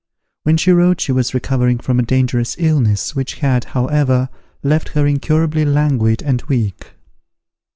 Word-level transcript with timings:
When 0.41 0.57
she 0.57 0.71
wrote 0.71 0.99
she 0.99 1.11
was 1.11 1.35
recovering 1.35 1.77
from 1.77 1.99
a 1.99 2.01
dangerous 2.01 2.55
illness, 2.57 3.15
which 3.15 3.35
had, 3.35 3.65
however, 3.65 4.29
left 4.63 4.89
her 4.97 5.05
incurably 5.05 5.63
languid 5.63 6.23
and 6.23 6.41
weak. 6.47 6.87